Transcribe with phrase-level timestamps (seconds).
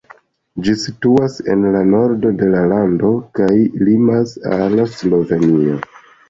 [0.67, 3.11] Ĝi situas en la nordo de la lando
[3.41, 3.51] kaj
[3.89, 5.79] limas al Slovenio.